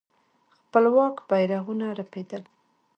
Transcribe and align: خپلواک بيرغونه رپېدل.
خپلواک 0.57 1.15
بيرغونه 1.29 1.87
رپېدل. 1.99 2.43